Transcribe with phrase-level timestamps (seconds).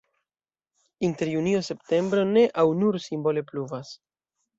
[1.09, 3.93] Inter junio-septembro ne aŭ nur simbole pluvas.